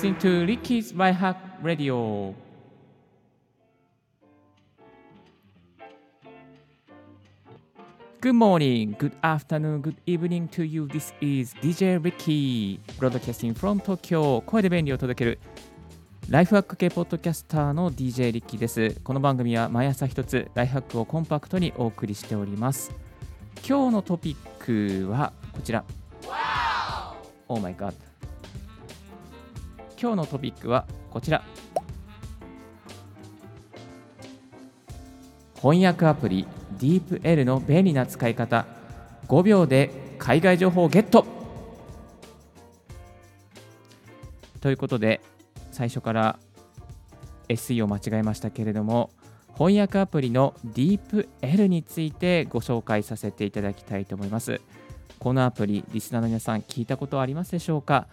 [0.00, 2.34] listening to Ricky's Life Hack Radio.
[8.22, 10.86] Good morning, good afternoon, good evening to you.
[10.86, 14.40] This is DJ Ricky, broadcasting from Tokyo.
[14.46, 15.38] 声で便利を届ける
[16.30, 18.96] ライフハック系ポッドキャスターの DJ リッキーです。
[19.04, 22.90] この番組は毎朝一つライフハックをコンパクトにお送りしております。
[23.68, 25.84] 今日のトピックはこちら。
[27.48, 28.09] Oh my god.
[30.00, 31.42] 今日のトピックはこちら。
[35.56, 36.46] 翻訳アプリ
[36.78, 38.64] DeepL の便利な使い方。
[39.28, 41.26] 5秒で海外情報をゲット。
[44.62, 45.20] ということで
[45.70, 46.38] 最初から
[47.48, 49.10] SE を間違えましたけれども
[49.54, 54.62] 翻訳アプリの DeepL についてご紹介させていただきたいと思います。
[55.18, 58.06] このアプリリスナーの皆さん聞いたことありますでしょうか？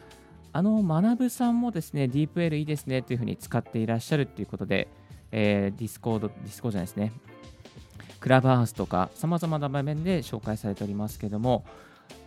[0.57, 4.87] あの学さんもですね DeepL いいですねというふうに使っていらっしゃるということで、
[5.31, 7.11] えー、ディスコード、ディスコードじゃないですね。
[8.19, 11.63] クラブハウスとかさまざまな場面で紹介されておりますけども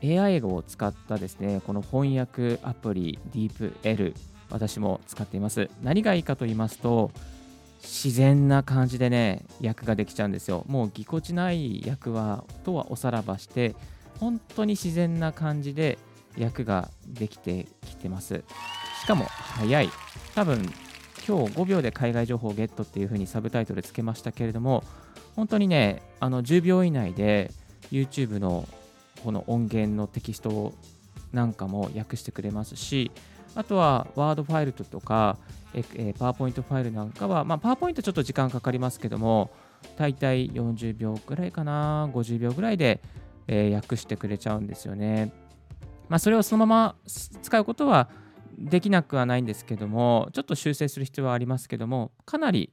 [0.05, 4.15] AI を使ったですねこの翻訳アプリ DeepL
[4.49, 5.69] 私も使っています。
[5.83, 7.11] 何がいいかと言いますと
[7.83, 10.65] 自然な感じでね訳ができちゃうんですよ。
[10.69, 13.75] もうぎこちない訳はとはおさらばして
[14.21, 15.99] 本当に自然な感じで
[16.41, 18.43] 役ができてきてます
[19.03, 19.91] しかも早い
[20.35, 20.59] 多分
[21.27, 24.85] 今日5秒で海外情報をゲットっていう風にサブタイトルつけましたけれども
[25.37, 27.51] 本当にね、あの10秒以内で
[27.91, 28.69] YouTube の
[29.25, 30.75] この音源のテキスト
[31.33, 33.11] なんかも訳してくれますし、
[33.55, 35.39] あとはワードファイルとか、
[35.75, 39.51] えパワーポイントファイルなんかは、まあ、パワーポイントちょっと時間かかりますけども、
[39.97, 43.01] 大体40秒ぐらいかな、50秒ぐらいで、
[43.47, 45.33] えー、訳してくれちゃうんですよね。
[46.11, 48.11] まあ、それをそのまま使うことは
[48.59, 52.73] できなくはないんですけども、ちょっと修正する必要はありますけども、かなり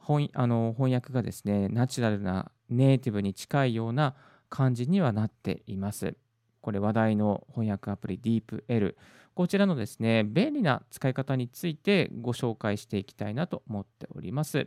[0.00, 4.14] 翻あの翻訳がですね、ナチュラルなネイティブに近いような
[4.48, 6.16] 感じにはなっています。
[6.62, 8.94] これ話題の翻訳アプリ DeepL。
[9.34, 14.66] こちらのですね、便利な使い方についてご紹介していきたいなと思っております。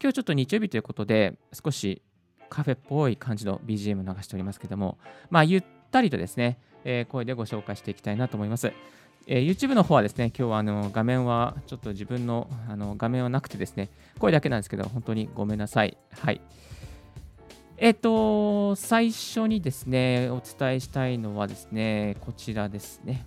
[0.00, 2.02] 今日ちょっと日曜日ということで、少し
[2.48, 5.62] カフェっぽい感じの BGM 流しておりますけども、まあ、ゆっ
[5.96, 8.72] ったりとですね、えー、声でご紹介していきたいなと思います。
[9.26, 15.96] えー、YouTube の方はですね、今日はあの画面はちょっと自分のあの画面はなくてですね、声だけなんですけど、本当にごめんなさい。
[16.20, 16.40] はい。
[17.78, 23.26] えっ、ー、と、最初にですね、お伝えしたいのはですね、こちらですね。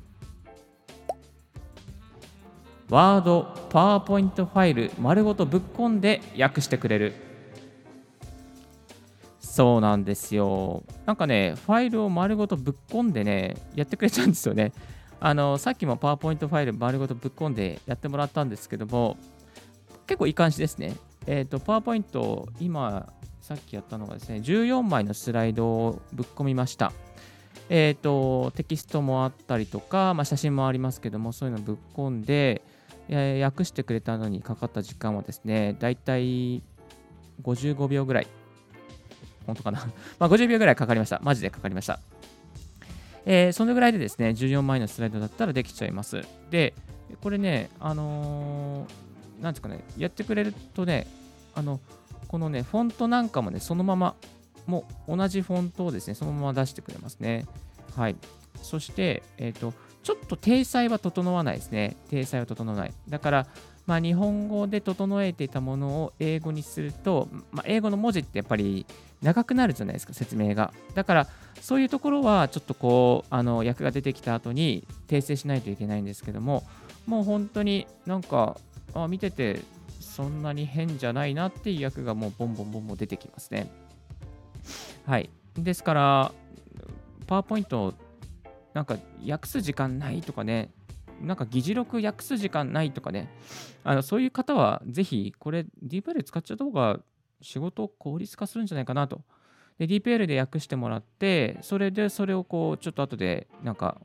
[2.90, 7.28] ワード、パワーポイントファイル、丸ごとぶっ込んで訳してくれる。
[9.59, 10.83] そうなんですよ。
[11.05, 14.71] なんかね、ファイルを丸ごとぶっ込んでね、やってくれちゃうんですよね。
[15.19, 19.17] あのさっきもパワーポイントファイル丸ごとぶっ込んでやってもらったんですけども、
[20.07, 20.95] 結構いい感じですね。
[21.27, 23.11] えっ、ー、と、パワーポイント、今、
[23.41, 26.93] さっきやったのがですね、14枚のスライドをぶっ込みました。
[27.67, 32.61] えっ、ー、と、テキストもあったりとか、まあ、写真もありますけども、そういうのぶっ込んで、
[33.09, 36.63] え、訳してくれたのにかかった時間はですね、だいたい
[37.43, 38.27] 55秒ぐらい。
[39.49, 39.87] 本当かな
[40.19, 41.19] ま50秒ぐらいかかりました。
[41.23, 41.99] マジでかかりました。
[43.25, 46.21] えー、そのぐらいでですね、14枚のスライドだったらできちゃいます。
[46.49, 46.73] で、
[47.21, 51.07] これね、あのー、なんですかね、やってくれるとね、
[51.55, 51.79] あの、
[52.27, 54.15] このね、フォントなんかもね、そのまま、
[54.65, 57.45] もう同じフォントをですね、そのまま出してくれますね。
[57.95, 58.15] はい。
[58.61, 59.73] そして、えっ、ー、と、
[60.03, 61.97] ちょっと体裁は整わないですね。
[62.09, 62.93] 体裁は整わない。
[63.09, 63.47] だから、
[63.85, 68.85] まあ、日本語で整えていたものを英語にすると、まあ、英語の文字ってやっぱり
[69.22, 70.74] 長くなるじゃないですか、説明が。
[70.94, 71.28] だから、
[71.62, 76.63] そういうところはちょっとこう、あの役が出てきた後に訂正しないといけないんですけども、
[77.06, 78.57] もう本当になんか、
[78.94, 79.62] あ見てて
[80.00, 83.71] そんなに変じゃないなっていう役がもうボンボンボンボン出てきますね。
[85.06, 85.30] はい。
[85.56, 86.31] ですから、
[87.27, 87.94] パワーポイント、
[88.74, 90.72] なんか訳す時間ないとかね、
[91.22, 93.30] なんか議事録訳す時間ないとかね、
[93.83, 97.00] あのそういう方はぜひこれ DeepL 使っちゃった方が
[97.41, 99.21] 仕事を効率化するんじゃないかなと。
[99.77, 104.00] で、DPL で訳してもらって、それでそれをこう、ちょっと後でなんか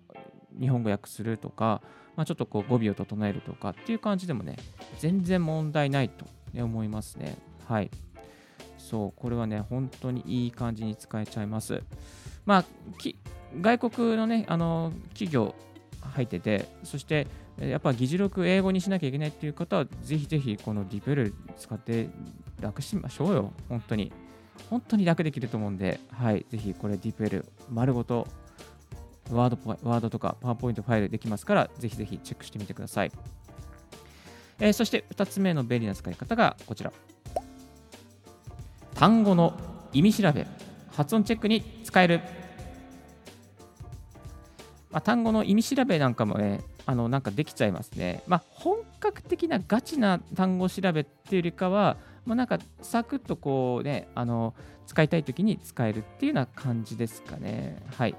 [0.58, 1.82] 日本語訳するとか、
[2.16, 4.56] まあ、ちょっとこう語尾を整えるとかっていう感じでもね、
[4.98, 6.26] 全然問題ないと、
[6.56, 7.36] 思いますね。
[7.66, 7.90] はい。
[8.78, 11.82] そう、これはね、本当にいい感じに使えちゃいます。
[12.46, 12.64] まあ、
[13.60, 15.54] 外国のね、あの企業
[16.00, 17.26] 入ってて、そして
[17.58, 22.08] やっぱ議事録英語にしなきゃいけないっていう方は、ぜひぜひこのディペル使って
[22.64, 24.10] 楽しましょうよ、本当に。
[24.70, 28.26] 本当に楽できると思うんで、はい、ぜひこれディペル丸ごと
[29.30, 33.12] ワードワードとかパワーポイントファイルできますから、ぜひぜひチェックしてみてください。
[34.60, 36.92] えー、そして2つ目の便利な使い方がこちら。
[38.94, 39.52] 単語の
[39.92, 40.46] 意味調べ、
[40.92, 42.20] 発音チェックに使える。
[44.90, 48.22] まあ、単語の意味調べなんかもね、あのなんかできちゃいますね。
[48.26, 54.54] まあ、本格的なガチな単語調べっていうよりかは、まあ、なんかサクッとこうね、あの
[54.86, 57.82] 使いたいときに使えるっていうような感じですかね。
[57.96, 58.14] はい。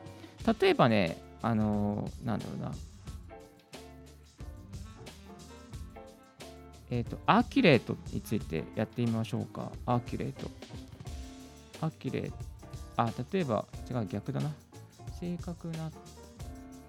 [0.62, 2.72] 例えばね、あのなんだろうな。
[6.92, 9.72] えっ、ー、と、アーキュレートについてやってみましょうか。
[9.86, 10.50] アーキュレート。
[11.82, 12.36] アーキュレート。
[12.98, 14.52] あ、例えば、違う、逆だな。
[15.20, 15.92] 正確な、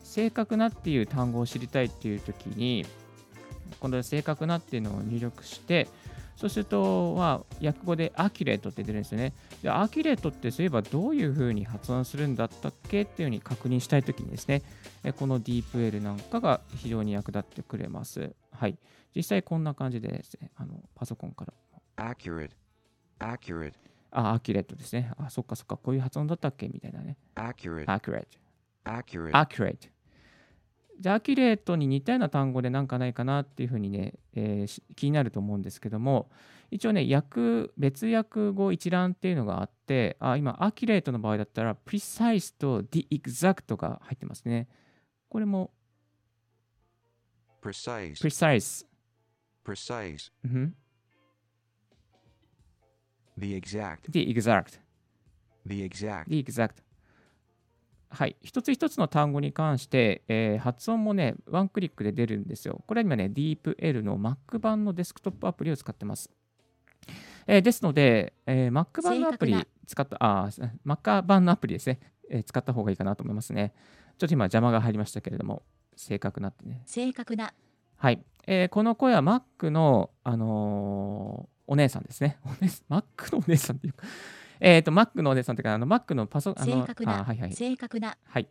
[0.04, 2.84] 正確なっていう単語を知りたいっていうときに、
[3.80, 5.88] この正確なっていうのを入力して、
[6.36, 9.32] そうすると、まあ、訳語でアキュレートって出るんですよね。
[9.62, 14.62] で、アキュレートってそういえばどういうふうに発音するんだったっけっていうふうに確認したいときにですね、
[15.18, 18.34] この DeepL なんかが非常に役立ってくれます。
[18.52, 18.78] はい。
[19.14, 21.54] 実際こんな感じでですね、あのパソコンから。
[21.96, 22.50] accurate,
[23.18, 23.72] accurate.
[24.10, 25.10] あ、アキュレートですね。
[25.16, 26.68] あ、そっかそっか、こういう発音だったっけ？
[26.68, 27.16] みたいなね。
[27.34, 28.26] accurate, accurate,
[28.84, 29.30] accurate.
[29.32, 29.95] accurate.
[30.98, 36.30] じゃあ、アキュレートに似たような単語で何かないかなっていうふうにね、えー、気になると思うんですけども、
[36.70, 44.68] 一応ね、訳、別訳語一覧っていうのがあって、あ、今、アキュレートの場合だったら、precise と the exact が入ってますね。
[45.28, 45.70] これも、
[47.62, 48.86] precise, precise
[49.66, 50.30] precise.
[50.46, 50.66] Mm-hmm.
[53.36, 54.12] The exact.
[54.12, 54.78] The exact.
[55.66, 56.30] The exact.
[56.30, 56.82] The exact.
[58.08, 58.36] はい。
[58.42, 62.82] 一つ一つの単語に関して、えー、発音もね、ワンクリックで出るんですよ。
[62.86, 66.30] これは今ね、DeepL の Mac 版のデスクトップアプリを使ってます。
[67.46, 69.56] えー、ですので、えー、Mac 版のアプリ
[69.86, 70.48] 使った、あ、
[70.84, 72.00] Mac 版のアプリですね、
[72.30, 73.74] えー、使った方がいいかなと思いますね。
[74.18, 75.62] ちょっと今邪魔が入りましたけれども、
[75.96, 76.82] 正確なってね。
[76.86, 77.52] 正確な。
[77.96, 78.22] はい。
[78.46, 82.38] えー、この声は Mac の、あのー、お姉さんですね。
[82.44, 84.06] お姉 Mac のお姉さんっていうか
[84.60, 88.16] えっと、Mac のお姉さんというか、あの Mac のパソコン、正確な、はいはい、正確な。
[88.24, 88.48] はい。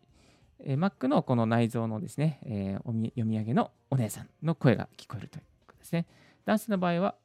[0.59, 6.07] えー、Mac のこの内蔵のですね、えー、おみ読み上げのお姉さんの声が聞こえるということですね。
[6.45, 7.15] 男性の場合は、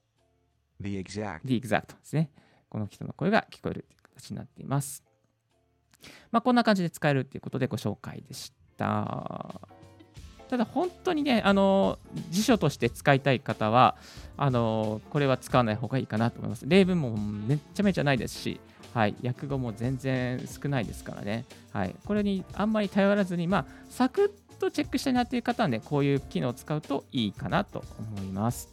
[0.81, 1.41] The exact.
[1.45, 2.31] The exact ですね。
[2.69, 5.05] この人の声が聞こえるという形になっています。
[6.31, 9.80] まあ、こんな感じで使えるということでご紹介でした。
[10.51, 11.97] ただ本当にね、あの
[12.31, 13.95] 辞書として使いたい方は、
[14.37, 16.65] あのこれは使わない方がいいかなと思います。
[16.67, 18.61] 例文もめちゃめちゃないですし、
[18.93, 27.85] はい、訳語も全然少ないですからね、はい、これにあんまり頼らずに、まあ、サクッとチェックしたいなという方はね、こういう機能を使うといいかなと
[28.17, 28.69] 思います。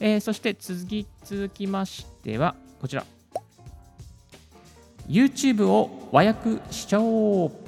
[0.00, 3.06] えー、そして続きましては、こちら。
[5.08, 7.65] YouTube を和訳しちゃおう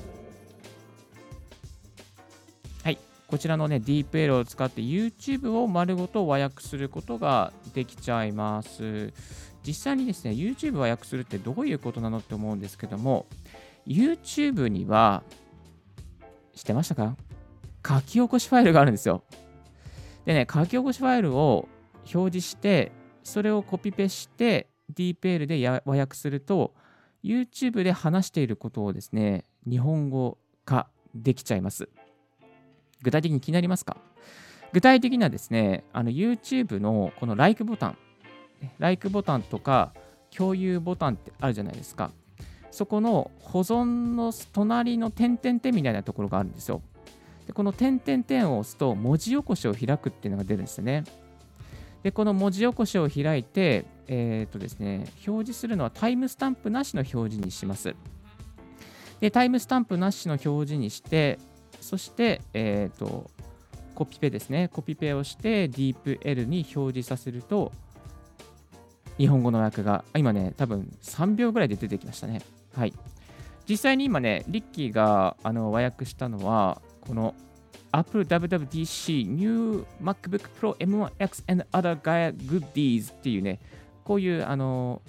[3.29, 9.13] こちらのね、DeepL を使って YouTube を丸ごと和訳することができちゃいます。
[9.67, 13.27] 実際にですね、YouTube 和訳するってどういうことなのって思うんですけども、
[13.87, 15.23] YouTube には、
[16.55, 17.17] 知ってましたか？
[17.87, 19.23] 書き起こしファイルがあるんですよ。
[20.25, 21.69] でね、書き起こしファイルを
[22.14, 26.73] 表示して、それをコピペして DeepL で和訳すると、
[27.23, 31.91] YouTube で話していることをですね、日本語化できちゃいます。
[33.02, 33.97] 具体的に気になりますか？
[34.73, 37.99] 具体的にはですね、の YouTube のこの Like ボタン、
[38.78, 39.93] Like ボタンとか
[40.35, 42.11] 共有ボタンってあるじゃないですか。
[42.71, 46.83] そこの保存の隣の点々点みたいなところがあるんですよ。
[47.47, 51.05] でこの点々点を押すと文字起こしを開くっていうのが出るんですよね。
[52.02, 57.95] で、この文字起こしを開いて、えっ、とですね、表示するのはタイムスタンプなしの表示にします。
[59.21, 61.38] で、タイムスタンプなしの表示にして、
[61.88, 63.30] そして、えーと、
[63.95, 64.68] コピペですね。
[64.68, 67.73] コピペをして DeepL に表示させると、
[69.16, 72.42] 日本語の訳が、今ね、多分3秒ぐらいで出てきましたね。
[72.76, 72.92] はい。
[73.66, 77.35] 実際に今ね、リッキーがあの和訳したのは、この
[77.92, 83.61] Apple WWDC New MacBook Pro M1X and Other Gaia Goodies っていうね、
[84.04, 85.00] こういうあの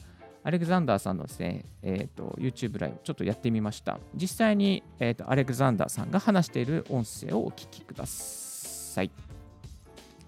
[0.43, 4.00] アレクザンダーさんのですね、えーと、YouTube ライブちょっとやってみました。
[4.15, 9.12] 実際に、えーと、アレクザンダーさんが話している音声をお聞きください。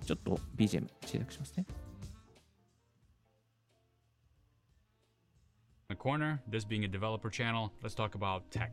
[0.06, 1.66] ちょっと BGM 小さくしますね。
[5.90, 8.72] The corner, this being a developer channel, let's talk about tech.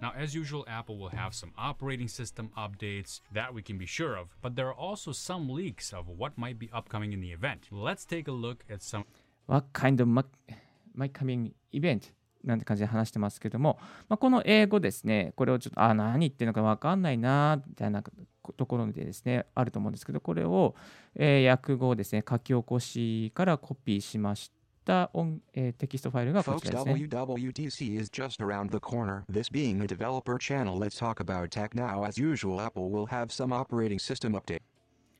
[0.00, 4.16] Now, as usual, Apple will have some operating system updates that we can be sure
[4.16, 7.68] of, but there are also some leaks of what might be upcoming in the event.
[7.70, 9.04] Let's take a look at some.
[9.46, 13.78] What kind of might coming event なんて感じで話してますけども、
[14.08, 20.74] まあ、この英語ですね、これをちょっと、あ、何言ってるのか分かんないな、みたいなところでですね、あると思うんですけど、これを、
[21.14, 24.50] えー訳語をですね、書き起こしからコピーしまし
[24.84, 27.04] た音、えーテキストファイルがこ Folks, ちらですね。
[27.06, 29.24] WWDC is just around the corner.
[29.30, 32.04] This being a developer channel, let's talk about tech now.
[32.04, 34.60] As usual, Apple will have some operating system update.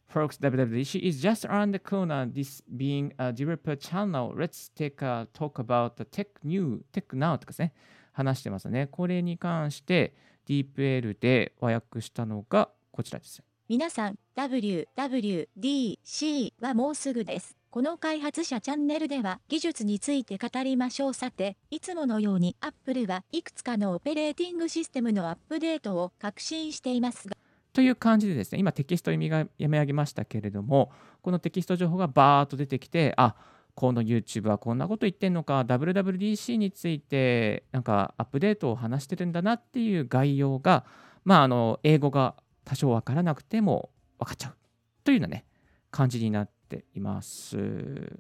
[0.09, 2.27] Folks, WWDC is just around the corner.
[2.27, 7.39] This being a developer channel, let's take a talk about the tech new, tech now
[7.39, 7.73] とかですね、
[8.13, 8.89] 話してますね。
[8.89, 10.15] これに関して
[10.49, 13.41] DeepL で和訳したのがこちらです。
[13.69, 17.57] 皆さん、WWDC はもうすぐです。
[17.73, 21.15] この開発者チャンネルでは技術について語りましょう。
[21.15, 27.37] さて、いつものように Apple はいくつかのオペレーティングシステムのアップデートを革新していますが、
[27.73, 30.91] という感じでですね、今テキスト読みが読み上げましたけれども、
[31.23, 33.37] このテキスト情報がバーっと出てきて、あ
[33.77, 40.85] この YouTube はこんなこと言ってんのか、WWDC についてなんかアップデートを話してるんだなっていう概要が、
[41.25, 42.35] まあ、あの英語が
[42.65, 44.57] 多少わからなくても分かっちゃう
[45.05, 45.45] というようなね、
[45.93, 47.59] 感じになってています。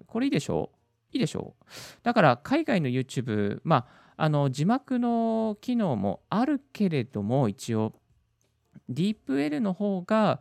[0.07, 0.71] これいいでしょ？
[0.75, 0.76] う
[1.12, 1.54] いいでしょ？
[1.59, 1.64] う
[2.02, 7.95] だから海外の YouTube、まあ、あの字幕の機能もあるけれども、一応
[8.90, 10.40] DeepL の方が、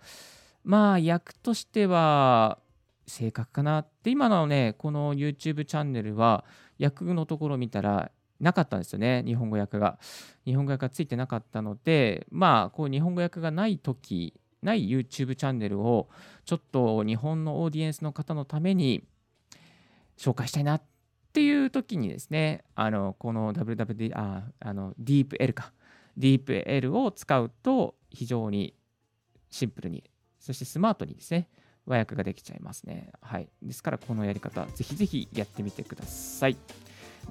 [0.64, 2.60] まあ、訳としては
[3.08, 6.44] 正確かなって、今のね、この YouTube チャンネルは、
[6.80, 10.00] 訳のところ見たら、なかったんですよね、日本語訳が。
[10.46, 16.10] 日本語訳がついてなかったので、まあ、こう日本語訳がないとき、ない YouTube チャンネルを、
[16.46, 19.04] ちょっと日本のオーディエンスの方のために
[20.18, 20.82] 紹介したいなっ
[21.32, 25.74] ていう時にですね、あのこの WWD、ああの DeepL か、
[26.18, 28.76] DeepL を使うと非常に
[29.50, 30.04] シンプルに、
[30.40, 31.48] そしてスマートにですね、
[31.86, 33.12] 和訳ができちゃいますね。
[33.22, 33.50] はい。
[33.62, 36.58] ですから、このやり方、ぜひぜひやってみてください。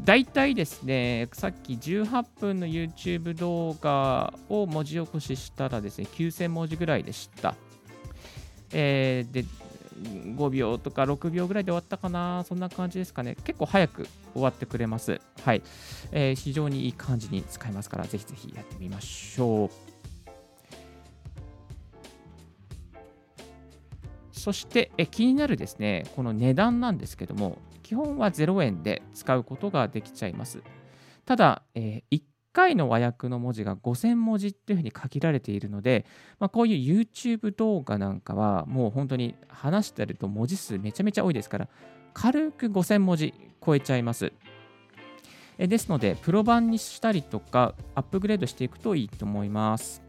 [0.05, 7.55] 大体ですね、さっき18分の YouTube 動画を文字起こししたらですね、9000文字ぐらいでした。
[8.73, 9.45] えーで、
[10.37, 13.37] 5秒とか6秒ぐらいで終わったかな、そんな感じですかね。
[13.45, 15.21] 結構早く終わってくれます。
[15.43, 15.63] はい。
[16.13, 19.71] えー非常にいい感じに使えますから、ぜひぜひやってみましょう。
[24.33, 30.63] そしてえ気になるですね、この値段なんですけども、基本は0円で使うことができちゃいます。
[31.25, 32.21] ただ、え1
[32.53, 36.05] 回の和訳の文字が5000文字っていうふうに限られているので、
[36.39, 41.69] まあ、こういう YouTube 動画なんかは、もう本当に話してると文字数めちゃめちゃ多いですから、
[42.13, 43.33] 軽く5000文字
[43.65, 44.35] 超えちゃいます。
[45.57, 50.08] えですので、プロ版にしたりとか、アップグレードしていくといいと思います。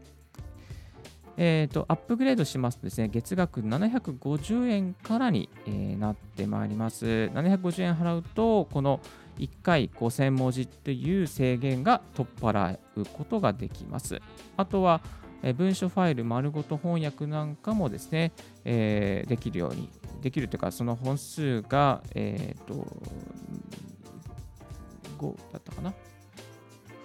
[1.42, 7.06] えーと、アップグレードしますとですね、月額750円からに、えーなってまいります。
[7.06, 9.00] 750円払うと、この
[9.38, 14.20] 1回5000文字という制限が取っ払うことができます。
[14.58, 15.00] あとは、
[15.42, 18.32] えー文書ファイル丸ごと翻訳なんかもですね、
[18.66, 19.88] えーできるように、
[20.20, 22.86] できるというか、その本数が、えーと、
[25.16, 25.94] 5だったかな？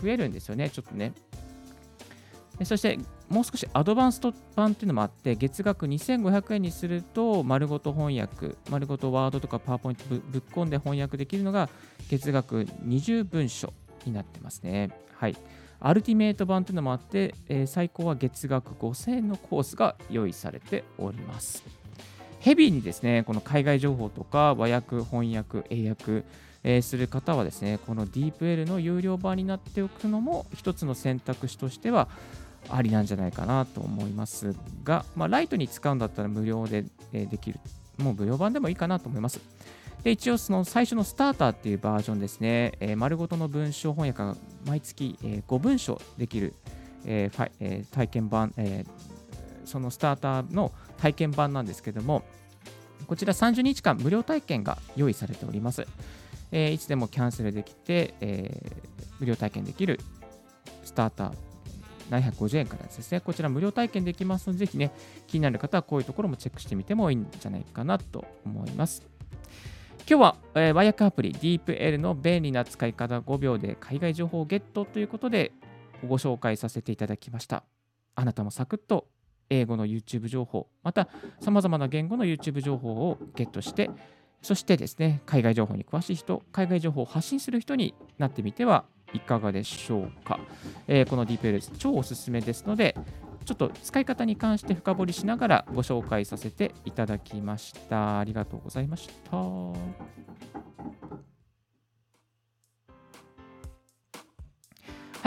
[0.01, 1.13] 増えるんですよね、ちょっとね。
[2.63, 2.97] そして
[3.29, 11.69] もう少しアドバンスト版っていうのもあって、月額2500円にすると、丸ごと翻訳、丸ごとワードとかパワーポイントぶっ込んで翻訳できるのが、
[12.09, 13.74] 月額20文書
[14.05, 14.91] になってますね。
[15.17, 15.35] はい。
[15.79, 21.63] アルティメイト版っていうのもあって、えー最高は月額5000円のコースが用意されております。
[22.39, 26.24] ヘビーにですね、この海外情報とか和訳、翻訳、英訳、
[26.63, 32.07] えーする方はですね、この DeepL の有料版になっておくのも一つの選択肢としては
[32.69, 37.60] ありなんじゃないかなと思いますが、まあ、ライトに使うんだったら無料で、できる。
[37.98, 39.39] もう無料版でもいいかなと思います。
[40.03, 44.36] で一応、その最初のスターターっていうバージョンですね、えー丸ごとの文章翻訳が
[44.67, 46.53] 毎月、え5文章できる、
[47.05, 48.89] えーえー体験版、えー
[49.65, 52.24] そのスターターの体験版なんですけども、
[53.07, 55.88] こちら30日間無料体験が用意されております。
[56.51, 60.00] えーいつでもキャンセルできて、えー無料体験できる
[60.84, 61.34] スターター
[62.09, 64.91] 750円からですね、こちら無料体験できますので、ぜひね、
[65.27, 69.03] 気になる方はこういうところもチェックしてみてもいいんじゃないかなと思います。
[70.07, 75.51] 今日は、えー和訳アプリ DeepL の便利な使い方5秒で海外情報をゲットということで
[76.07, 77.63] ご紹介させていただきました。
[78.13, 79.07] あなたもサクッと
[79.50, 81.09] 英語の YouTube 情報、また
[81.39, 83.89] 様々な言語の YouTube 情報をゲットして、
[84.43, 88.85] そしてですね、海外情報に詳しい人、海外情報を発信する人になってみては
[89.15, 90.39] いかがでしょうか？
[90.88, 92.95] えーこの DeepL 超おすすめですので、
[93.45, 98.19] ちょっと使い方に関して深掘りしながらご紹介させていただきました。
[98.19, 99.38] ありがとうございました。
[99.38, 99.74] は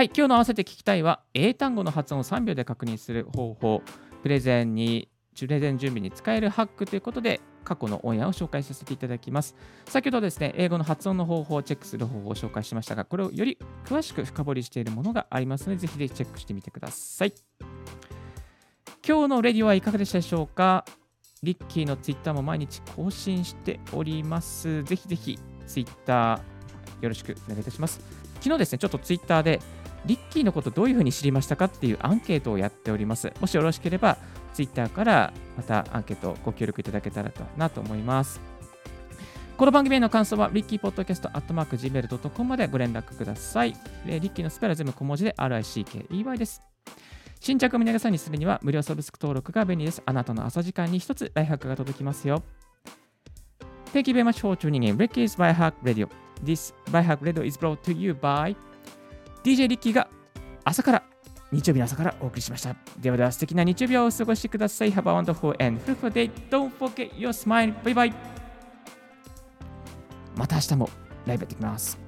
[0.02, 3.83] い、今日の合わせて聞きたいは、英単語の発音を3秒で確認する方法、
[4.23, 9.55] プレゼンに、プレゼン準備に使えるハックということで、過去のオンエアを紹介させていただきます。
[9.87, 17.35] 先ほどですね、英語の発音の方法をチェックする方法を紹介しましたが、これをより詳しく深掘りしているものがありますので、ぜひぜひチェックしてみてください。
[19.07, 20.87] 今日のレディオはいかがでしたでしょうか？
[21.43, 24.83] リッキーのツイッターも毎日更新しております。
[24.85, 26.39] ぜひぜひツイッター
[27.01, 28.01] よろしくお願いいたします。
[28.41, 29.61] 昨日ですね、ちょっとツイッターで
[30.07, 33.33] リッキーのことどういうふうに知りましたかっていうアンケートをやっております。
[33.41, 34.17] もしよろしければ、
[34.52, 38.40] ツイッターからまたアンケートご協力いただけたらとなと思います。
[39.57, 43.75] この番組への感想は、リッキーポッドキャストアットマーク Gmail.com までご連絡ください。
[44.07, 46.62] リッキーのスペルは全部小文字で RICKEY です。
[47.40, 50.00] 新着を皆さにするには無料サブスク登録が便利です。
[50.07, 52.43] あなたの朝時間に一つライフハックが届きますよ。
[53.93, 54.97] Thank you very much for tuning in.
[54.97, 56.09] Ricky's Biohack Radio.
[56.45, 58.57] This Biohack Radio is brought to you by
[59.43, 60.09] DJ リッキーが
[60.64, 61.02] 朝から
[61.50, 62.76] 日曜日の朝からお送りしました。
[62.99, 64.93] ではでは素敵な日曜日をお過ごしください。
[64.93, 66.31] Have a wonderful and fruitful day.
[66.50, 67.75] Don't forget your smile.
[67.83, 68.14] Bye bye.
[70.37, 70.90] また明日も
[71.26, 72.08] ライブやってきます。